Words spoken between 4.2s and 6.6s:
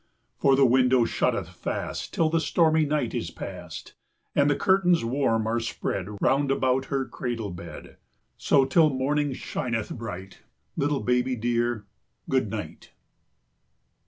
And the curtains warm are spread Round